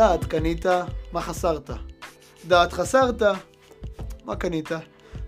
דעת 0.00 0.24
קנית, 0.24 0.66
מה 1.12 1.20
חסרת? 1.20 1.70
דעת 2.48 2.72
חסרת, 2.72 3.22
מה 4.24 4.36
קנית? 4.36 4.68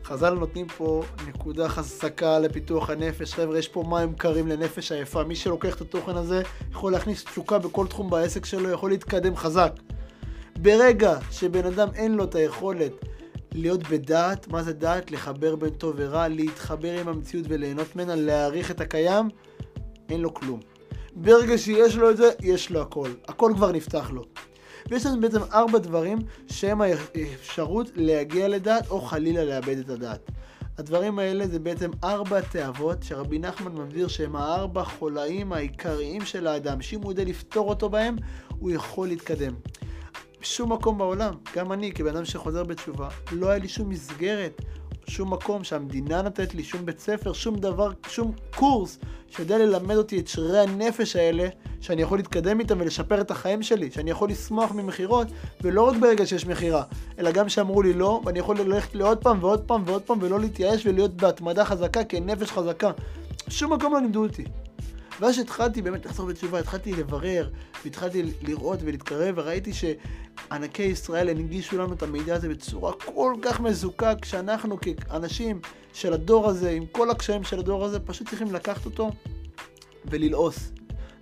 חז"ל 0.04 0.34
נותנים 0.34 0.66
פה 0.76 1.02
נקודה 1.28 1.68
חזקה 1.68 2.38
לפיתוח 2.38 2.90
הנפש. 2.90 3.34
חבר'ה, 3.34 3.58
יש 3.58 3.68
פה 3.68 3.84
מים 3.88 4.14
קרים 4.14 4.48
לנפש 4.48 4.92
עייפה. 4.92 5.24
מי 5.24 5.36
שלוקח 5.36 5.76
את 5.76 5.80
התוכן 5.80 6.16
הזה 6.16 6.42
יכול 6.70 6.92
להכניס 6.92 7.24
תשוקה 7.24 7.58
בכל 7.58 7.86
תחום 7.86 8.10
בעסק 8.10 8.44
שלו, 8.44 8.70
יכול 8.70 8.90
להתקדם 8.90 9.36
חזק. 9.36 9.72
ברגע 10.58 11.18
שבן 11.30 11.66
אדם 11.66 11.88
אין 11.94 12.14
לו 12.14 12.24
את 12.24 12.34
היכולת 12.34 12.92
להיות 13.52 13.82
בדעת, 13.82 14.48
מה 14.48 14.62
זה 14.62 14.72
דעת? 14.72 15.10
לחבר 15.10 15.56
בין 15.56 15.70
טוב 15.70 15.94
ורע, 15.96 16.28
להתחבר 16.28 17.00
עם 17.00 17.08
המציאות 17.08 17.46
וליהנות 17.48 17.96
ממנה, 17.96 18.14
להעריך 18.16 18.70
את 18.70 18.80
הקיים, 18.80 19.28
אין 20.08 20.20
לו 20.20 20.34
כלום. 20.34 20.60
ברגע 21.14 21.58
שיש 21.58 21.96
לו 21.96 22.10
את 22.10 22.16
זה, 22.16 22.30
יש 22.40 22.70
לו 22.70 22.80
הכל. 22.80 23.10
הכל 23.28 23.52
כבר 23.56 23.72
נפתח 23.72 24.10
לו. 24.10 24.31
ויש 24.90 25.06
לנו 25.06 25.20
בעצם 25.20 25.40
ארבע 25.52 25.78
דברים 25.78 26.18
שהם 26.48 26.80
האפשרות 26.80 27.90
להגיע 27.94 28.48
לדעת 28.48 28.90
או 28.90 29.00
חלילה 29.00 29.44
לאבד 29.44 29.78
את 29.78 29.88
הדעת. 29.88 30.30
הדברים 30.78 31.18
האלה 31.18 31.46
זה 31.46 31.58
בעצם 31.58 31.90
ארבע 32.04 32.40
תאוות 32.40 33.02
שרבי 33.02 33.38
נחמן 33.38 33.72
מבהיר 33.72 34.08
שהם 34.08 34.36
הארבע 34.36 34.84
חולאים 34.84 35.52
העיקריים 35.52 36.24
של 36.24 36.46
האדם, 36.46 36.82
שאם 36.82 37.00
הוא 37.02 37.12
יודע 37.12 37.24
לפתור 37.24 37.68
אותו 37.68 37.88
בהם, 37.88 38.16
הוא 38.58 38.70
יכול 38.70 39.08
להתקדם. 39.08 39.54
בשום 40.40 40.72
מקום 40.72 40.98
בעולם, 40.98 41.34
גם 41.56 41.72
אני 41.72 41.92
כבן 41.92 42.16
אדם 42.16 42.24
שחוזר 42.24 42.64
בתשובה, 42.64 43.08
לא 43.32 43.48
היה 43.48 43.58
לי 43.58 43.68
שום 43.68 43.88
מסגרת 43.88 44.62
שום 45.06 45.32
מקום 45.32 45.64
שהמדינה 45.64 46.22
נותנת 46.22 46.54
לי, 46.54 46.64
שום 46.64 46.86
בית 46.86 46.98
ספר, 46.98 47.32
שום 47.32 47.56
דבר, 47.56 47.90
שום 48.08 48.32
קורס 48.56 48.98
שיודע 49.28 49.58
ללמד 49.58 49.96
אותי 49.96 50.18
את 50.18 50.28
שרירי 50.28 50.60
הנפש 50.60 51.16
האלה, 51.16 51.48
שאני 51.82 52.02
יכול 52.02 52.18
להתקדם 52.18 52.60
איתם 52.60 52.80
ולשפר 52.80 53.20
את 53.20 53.30
החיים 53.30 53.62
שלי, 53.62 53.90
שאני 53.90 54.10
יכול 54.10 54.30
לשמוח 54.30 54.72
ממכירות, 54.72 55.28
ולא 55.60 55.82
רק 55.82 55.96
ברגע 55.96 56.26
שיש 56.26 56.46
מכירה, 56.46 56.82
אלא 57.18 57.30
גם 57.30 57.48
שאמרו 57.48 57.82
לי 57.82 57.92
לא, 57.92 58.20
ואני 58.24 58.38
יכול 58.38 58.60
ללכת 58.60 58.94
לעוד 58.94 59.18
פעם 59.18 59.38
ועוד 59.40 59.60
פעם 59.60 59.82
ועוד 59.86 60.02
פעם 60.02 60.18
ולא 60.20 60.40
להתייאש 60.40 60.86
ולהיות 60.86 61.16
בהתמדה 61.16 61.64
חזקה 61.64 62.04
כנפש 62.04 62.50
חזקה. 62.50 62.90
שום 63.48 63.72
מקום 63.72 63.92
לא 63.92 64.00
לימדו 64.00 64.22
אותי. 64.22 64.44
ואז 65.20 65.34
שהתחלתי 65.36 65.82
באמת 65.82 66.06
לחזור 66.06 66.26
בתשובה, 66.26 66.58
התחלתי 66.58 66.92
לברר, 66.92 67.50
והתחלתי 67.84 68.22
לראות 68.42 68.78
ולהתקרב, 68.82 69.34
וראיתי 69.38 69.70
שענקי 69.72 70.82
ישראל 70.82 71.28
הנגישו 71.28 71.78
לנו 71.78 71.92
את 71.92 72.02
המידע 72.02 72.34
הזה 72.34 72.48
בצורה 72.48 72.92
כל 72.92 73.34
כך 73.42 73.60
מזוקק, 73.60 74.24
שאנחנו 74.24 74.78
כאנשים 74.80 75.60
של 75.92 76.12
הדור 76.12 76.48
הזה, 76.48 76.70
עם 76.70 76.86
כל 76.92 77.10
הקשיים 77.10 77.44
של 77.44 77.58
הדור 77.58 77.84
הזה, 77.84 78.00
פשוט 78.00 78.28
צריכים 78.28 78.54
לקחת 78.54 78.84
אותו 78.84 79.10
וללעוס. 80.04 80.72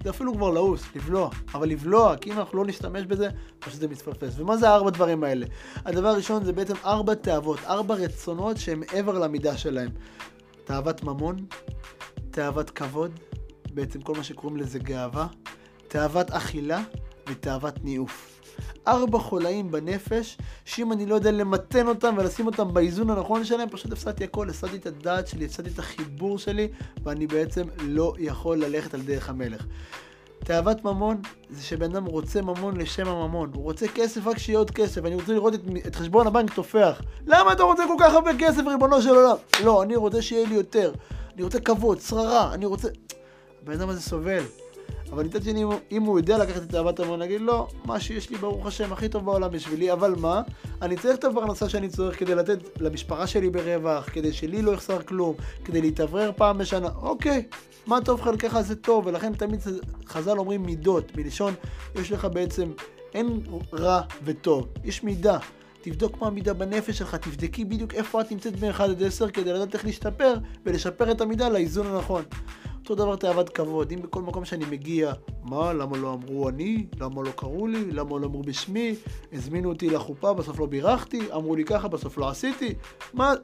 זה 0.05 0.11
אפילו 0.11 0.35
כבר 0.35 0.51
לעוס, 0.51 0.83
לבלוע. 0.97 1.31
אבל 1.55 1.69
לבלוע, 1.69 2.17
כי 2.17 2.33
אם 2.33 2.39
אנחנו 2.39 2.59
לא 2.59 2.65
נשתמש 2.65 3.03
בזה, 3.03 3.29
פשוט 3.59 3.81
זה 3.81 3.89
מתפרפס. 3.89 4.35
ומה 4.39 4.57
זה 4.57 4.69
הארבע 4.69 4.91
דברים 4.91 5.25
האלה? 5.25 5.47
הדבר 5.77 6.09
הראשון 6.09 6.45
זה 6.45 6.53
בעצם 6.53 6.75
ארבע 6.85 7.15
תאוות, 7.15 7.59
ארבע 7.67 7.95
רצונות 7.95 8.57
שהם 8.57 8.81
מעבר 8.81 9.19
למידה 9.19 9.57
שלהם. 9.57 9.91
תאוות 10.65 11.05
ממון, 11.05 11.37
תאוות 12.31 12.71
כבוד, 12.71 13.11
בעצם 13.75 14.01
כל 14.01 14.15
מה 14.15 14.25
שקוראים 14.25 14.57
לזה 14.57 14.79
גאווה, 14.79 15.27
תאוות 15.89 16.31
אכילה 16.31 16.83
ותאוות 17.29 17.85
ניאוף. 17.85 18.40
ארבע 18.87 19.19
חולאים 19.19 19.71
בנפש, 19.71 20.39
שאם 20.65 20.93
אני 20.93 21.07
לא 21.07 21.15
יודע 21.15 21.31
למתן 21.31 21.89
אותם 21.89 22.15
ולשים 22.19 22.47
אותם 22.47 22.75
באיזון 22.75 23.11
הנכון 23.11 23.45
שלהם, 23.45 23.69
פשוט 23.69 23.93
הפסדתי 23.93 24.25
הכל, 24.25 24.51
הפסדתי 24.51 24.77
את 24.77 24.87
הדעת 24.87 25.27
שלי, 25.27 25.45
הפסדתי 25.45 25.71
את 25.71 25.79
החיבור 25.79 26.39
שלי, 26.39 26.69
ואני 27.03 27.27
בעצם 27.27 27.63
לא 27.83 28.15
יכול 28.19 28.59
ללכת 28.59 28.95
על 28.95 29.01
דרך 29.01 29.29
המלך. 29.29 29.67
תאוות 30.45 30.85
ממון 30.85 31.23
זה 31.51 31.63
שבן 31.63 31.91
אדם 31.91 32.05
רוצה 32.05 32.43
ממון 32.43 32.77
לשם 32.77 33.09
הממון. 33.09 33.51
הוא 33.55 33.63
רוצה 33.63 33.89
כסף 33.89 34.27
רק 34.27 34.39
שיהיה 34.39 34.59
עוד 34.59 34.71
כסף. 34.71 35.05
אני 35.05 35.15
רוצה 35.15 35.33
לראות 35.33 35.55
את, 35.55 35.61
את 35.87 35.97
חשבון 35.97 36.27
הבנק 36.27 36.55
תופח. 36.55 37.03
למה 37.27 37.53
אתה 37.53 37.63
רוצה 37.63 37.83
כל 37.87 37.97
כך 38.01 38.15
הרבה 38.15 38.31
כסף, 38.39 38.63
ריבונו 38.67 39.03
של 39.03 39.11
עולם? 39.11 39.37
לא, 39.65 39.83
אני 39.83 39.97
רוצה 39.97 40.23
שיהיה 40.23 40.49
לי 40.49 40.55
יותר. 40.55 40.93
אני 41.35 41.43
רוצה 41.43 41.61
כבוד, 41.61 42.01
שררה, 42.01 42.55
אני 42.55 42.67
רוצה... 42.67 42.89
הבן 43.63 43.73
אדם 43.73 43.89
הזה 43.89 44.01
סובל. 44.01 44.43
אבל 45.13 45.25
מצד 45.25 45.43
שני, 45.43 45.65
אם 45.93 46.03
הוא 46.03 46.19
יודע 46.19 46.39
לקחת 46.39 46.63
את 46.63 46.75
אהבת 46.75 47.01
המון, 47.01 47.19
להגיד, 47.19 47.41
לא, 47.41 47.69
מה 47.85 48.01
שיש 48.01 48.31
לי, 48.31 48.37
ברוך 48.37 48.67
השם, 48.67 48.93
הכי 48.93 49.09
טוב 49.09 49.25
בעולם 49.25 49.51
בשבילי, 49.51 49.93
אבל 49.93 50.15
מה? 50.19 50.43
אני 50.83 50.97
צריך 50.97 51.19
את 51.19 51.25
הפרנסה 51.25 51.69
שאני 51.69 51.89
צורך 51.89 52.19
כדי 52.19 52.35
לתת 52.35 52.59
למשפחה 52.81 53.27
שלי 53.27 53.51
ברווח, 53.51 54.09
כדי 54.13 54.33
שלי 54.33 54.63
לא 54.63 54.73
יחסר 54.73 55.03
כלום, 55.03 55.35
כדי 55.65 55.81
להתאוורר 55.81 56.31
פעם 56.37 56.59
בשנה. 56.59 56.89
אוקיי, 57.03 57.43
מה 57.87 57.99
טוב 58.05 58.21
חלקך 58.23 58.61
זה 58.61 58.77
טוב, 58.77 59.07
ולכן 59.07 59.33
תמיד 59.35 59.61
חז"ל 60.07 60.39
אומרים 60.39 60.63
מידות, 60.63 61.17
מלשון, 61.17 61.55
יש 61.95 62.13
לך 62.13 62.25
בעצם, 62.25 62.73
אין 63.15 63.41
רע 63.73 64.01
וטוב, 64.25 64.69
יש 64.85 65.03
מידה. 65.03 65.39
תבדוק 65.83 66.21
מה 66.21 66.27
המידה 66.27 66.55
בנפש 66.55 66.99
שלך, 66.99 67.15
תבדקי 67.15 67.65
בדיוק 67.65 67.95
איפה 67.95 68.21
את 68.21 68.33
נמצאת 68.33 68.63
מ-1 68.63 68.83
עד 68.83 69.03
10 69.03 69.31
כדי 69.31 69.53
לדעת 69.53 69.75
איך 69.75 69.85
להשתפר 69.85 70.35
ולשפר 70.67 71.11
את 71.11 71.21
המידה 71.21 71.49
לאיזון 71.49 71.87
הנכון. 71.87 72.23
אותו 72.91 73.05
דבר 73.05 73.17
תאוות 73.17 73.49
כבוד, 73.49 73.93
אם 73.93 74.03
בכל 74.03 74.23
מקום 74.23 74.45
שאני 74.45 74.65
מגיע, 74.65 75.13
מה, 75.43 75.73
למה 75.73 75.97
לא 75.97 76.13
אמרו 76.13 76.49
אני, 76.49 76.87
למה 77.01 77.23
לא 77.23 77.31
קראו 77.31 77.67
לי, 77.67 77.91
למה 77.91 78.19
לא 78.19 78.27
אמרו 78.27 78.43
בשמי, 78.43 78.95
הזמינו 79.33 79.69
אותי 79.69 79.91
לחופה, 79.91 80.35
בסוף 80.35 80.61
לא 80.61 80.67
בירכתי, 80.67 81.21
אמרו 81.35 81.57
לי 81.57 81.65
ככה, 81.65 81.89
בסוף 81.89 82.19
לא 82.19 82.29
עשיתי, 82.29 82.75
מה... 83.15 83.35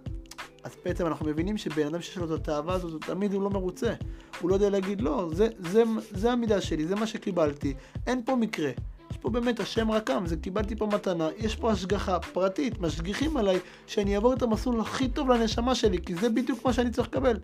אז 0.64 0.76
בעצם 0.84 1.06
אנחנו 1.06 1.26
מבינים 1.26 1.56
שבן 1.56 1.86
אדם 1.86 2.00
שיש 2.02 2.16
לו 2.16 2.24
את 2.24 2.30
התאווה 2.30 2.74
הזאת, 2.74 3.04
תמיד 3.04 3.32
הוא 3.32 3.42
לא 3.42 3.50
מרוצה. 3.50 3.94
הוא 4.40 4.50
לא 4.50 4.54
יודע 4.54 4.70
להגיד, 4.70 5.00
לא, 5.00 5.28
זה, 5.32 5.48
זה, 5.58 5.82
זה 6.10 6.32
המידה 6.32 6.60
שלי, 6.60 6.86
זה 6.86 6.94
מה 6.94 7.06
שקיבלתי, 7.06 7.74
אין 8.06 8.22
פה 8.24 8.36
מקרה. 8.36 8.70
יש 9.10 9.16
פה 9.16 9.30
באמת 9.30 9.60
השם 9.60 9.90
רקם, 9.90 10.26
זה 10.26 10.36
קיבלתי 10.36 10.76
פה 10.76 10.86
מתנה, 10.86 11.28
יש 11.36 11.56
פה 11.56 11.70
השגחה 11.70 12.20
פרטית, 12.20 12.80
משגיחים 12.80 13.36
עליי 13.36 13.58
שאני 13.86 14.14
אעבור 14.14 14.32
את 14.32 14.42
המסלול 14.42 14.80
הכי 14.80 15.08
טוב 15.08 15.30
לנשמה 15.30 15.74
שלי, 15.74 15.98
כי 15.98 16.14
זה 16.14 16.28
בדיוק 16.28 16.64
מה 16.64 16.72
שאני 16.72 16.90
צריך 16.90 17.08
לקבל. 17.08 17.38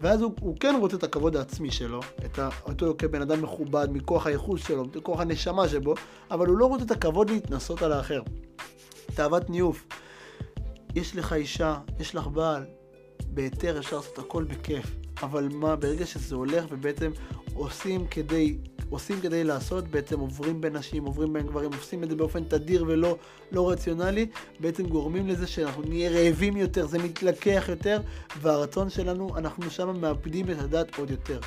ואז 0.00 0.22
הוא, 0.22 0.32
הוא 0.40 0.56
כן 0.60 0.74
רוצה 0.80 0.96
את 0.96 1.02
הכבוד 1.02 1.36
העצמי 1.36 1.70
שלו, 1.70 2.00
את 2.24 2.38
אותו 2.66 2.94
כבן 2.98 3.22
אדם 3.22 3.42
מכובד 3.42 3.88
מכוח 3.92 4.26
הייחוס 4.26 4.66
שלו, 4.66 4.84
מכוח 4.96 5.20
הנשמה 5.20 5.68
שבו, 5.68 5.94
אבל 6.30 6.46
הוא 6.46 6.56
לא 6.56 6.66
רוצה 6.66 6.84
את 6.84 6.90
הכבוד 6.90 7.30
להתנסות 7.30 7.82
על 7.82 7.92
האחר. 7.92 8.22
תאוות 9.14 9.50
ניאוף. 9.50 9.86
יש 10.94 11.16
לך 11.16 11.32
אישה, 11.32 11.76
יש 12.00 12.14
לך 12.14 12.26
בעל, 12.26 12.64
בהיתר 13.26 13.78
אפשר 13.78 13.96
לעשות 13.96 14.18
הכל 14.18 14.44
בכיף, 14.44 14.86
אבל 15.22 15.48
מה, 15.52 15.76
ברגע 15.76 16.06
שזה 16.06 16.34
הולך 16.34 16.64
ובעצם 16.70 17.10
עושים 17.54 18.06
כדי 18.06 18.58
עושים 18.90 19.20
כדי 19.20 19.44
לעשות, 19.44 19.88
בעצם 19.88 20.20
עוברים 20.20 20.60
בין 20.60 20.76
נשים, 20.76 21.04
עוברים 21.04 21.32
בין 21.32 21.46
גברים, 21.46 21.70
עושים 21.72 22.04
את 22.04 22.10
זה 22.10 22.16
באופן 22.16 22.44
תדיר 22.44 22.84
ולא 22.88 23.16
לא 23.52 23.70
רציונלי, 23.70 24.26
בעצם 24.60 24.86
גורמים 24.86 25.28
לזה 25.28 25.46
שאנחנו 25.46 25.82
נהיה 25.82 26.10
רעבים 26.10 26.56
יותר, 26.56 26.86
זה 26.86 26.98
מתלקח 26.98 27.64
יותר, 27.68 28.00
והרצון 28.40 28.90
שלנו, 28.90 29.36
אנחנו 29.36 29.70
שם 29.70 30.00
מאבדים 30.00 30.50
את 30.50 30.58
הדעת 30.58 30.98
עוד 30.98 31.10
יותר. 31.10 31.40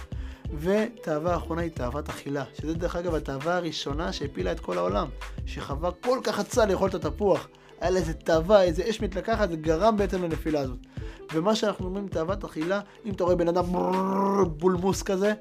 ותאווה 0.59 1.33
האחרונה 1.33 1.61
היא 1.61 1.71
תאוות 1.71 2.09
אכילה, 2.09 2.43
שזה 2.57 2.73
דרך 2.73 2.95
אגב 2.95 3.15
התאווה 3.15 3.57
הראשונה 3.57 4.13
שהפילה 4.13 4.51
את 4.51 4.59
כל 4.59 4.77
העולם, 4.77 5.07
שחווה 5.45 5.91
כל 5.91 6.19
כך 6.23 6.39
רצה 6.39 6.65
לאכול 6.65 6.89
את 6.89 6.95
התפוח, 6.95 7.47
היה 7.81 7.91
לה 7.91 7.99
איזה 7.99 8.13
תאווה, 8.13 8.63
איזה 8.63 8.83
אש 8.89 9.01
מתלקחת, 9.01 9.49
זה 9.49 9.55
גרם 9.55 9.97
בעצם 9.97 10.23
לנפילה 10.23 10.59
הזאת. 10.59 10.77
ומה 11.33 11.55
שאנחנו 11.55 11.85
אומרים 11.85 12.07
תאוות 12.07 12.43
אכילה, 12.43 12.79
אם 13.05 13.13
אתה 13.13 13.23
רואה 13.23 13.35
בן 13.35 13.47
אדם 13.47 13.65
בולמוס 14.57 15.03
כזה, 15.03 15.33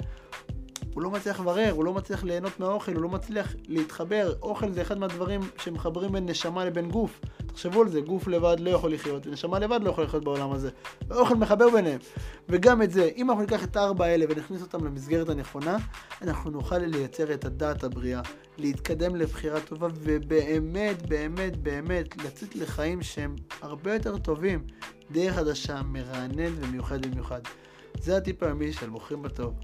הוא 0.95 1.03
לא 1.03 1.11
מצליח 1.11 1.41
לברר, 1.41 1.71
הוא 1.71 1.85
לא 1.85 1.95
מצליח 1.95 2.25
ליהנות 2.25 2.61
מהאוכל, 2.61 2.93
הוא 2.93 3.03
לא 3.03 3.09
מצליח 3.09 3.55
להתחבר. 3.69 4.35
אוכל 4.43 4.73
זה 4.73 4.83
אחד 4.83 4.99
מהדברים 4.99 5.41
שמחברים 5.59 6.13
בין 6.13 6.27
נשמה 6.27 6.65
לבין 6.65 6.91
גוף. 6.91 7.21
תחשבו 7.47 7.83
על 7.83 7.89
זה, 7.89 8.01
גוף 8.01 8.29
לבד 8.29 8.57
לא 8.61 8.71
יכול 8.71 8.93
לחיות, 8.93 9.27
ונשמה 9.27 9.59
לבד 9.59 9.81
לא 9.83 9.91
יכול 9.91 10.05
לחיות 10.05 10.25
בעולם 10.25 10.53
הזה. 10.53 10.71
ואוכל 11.09 11.35
מחבר 11.35 11.71
ביניהם. 11.71 11.99
וגם 12.49 12.83
את 12.83 12.91
זה, 12.91 13.11
אם 13.17 13.31
אנחנו 13.31 13.43
ניקח 13.43 13.65
את 13.65 13.77
הארבע 13.77 14.05
האלה 14.05 14.25
ונכניס 14.29 14.63
אותם 14.63 14.85
למסגרת 14.85 15.29
הנכונה, 15.29 15.77
אנחנו 16.23 16.51
נוכל 16.51 16.79
לייצר 16.79 17.35
את 17.35 17.45
הדעת 17.45 17.85
הבריאה, 17.85 18.21
להתקדם 18.59 19.17
לבחירה 19.17 19.61
טובה, 19.61 19.89
ובאמת, 19.95 21.09
באמת, 21.09 21.57
באמת, 21.57 22.17
לצאת 22.25 22.57
לחיים 22.57 23.03
שהם 23.03 23.37
הרבה 23.63 23.95
יותר 23.95 24.19
טובים. 24.19 24.65
דרך 25.11 25.35
חדשה, 25.35 25.83
מרענן 25.83 26.53
ומיוחד 26.61 27.07
במיוחד. 27.07 27.41
זה 28.01 28.17
הטיפ 28.17 28.43
היומי 28.43 28.73
של 28.73 28.91
בוחרים 28.91 29.23
בטוב. 29.23 29.55